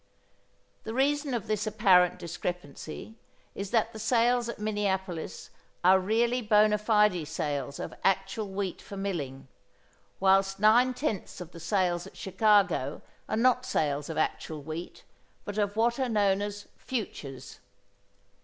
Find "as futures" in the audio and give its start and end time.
16.41-17.59